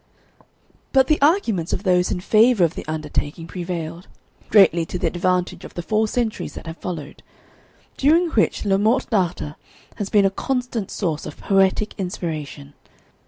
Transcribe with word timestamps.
But 0.93 1.05
the 1.05 1.21
arguments 1.21 1.73
of 1.73 1.83
those 1.83 2.09
in 2.11 2.21
favour 2.21 2.63
of 2.63 2.73
the 2.73 2.83
undertaking 2.87 3.45
prevailed, 3.45 4.07
greatly 4.49 4.83
to 4.87 4.97
the 4.97 5.05
advantage 5.05 5.63
of 5.63 5.75
the 5.75 5.83
four 5.83 6.07
centuries 6.07 6.55
that 6.55 6.65
have 6.65 6.77
followed, 6.77 7.21
during 7.97 8.29
which 8.31 8.65
"Le 8.65 8.79
Morte 8.79 9.05
Darthur" 9.11 9.57
has 9.97 10.09
been 10.09 10.25
a 10.25 10.31
constant 10.31 10.89
source 10.89 11.27
of 11.27 11.37
poetic 11.37 11.93
inspiration. 11.99 12.73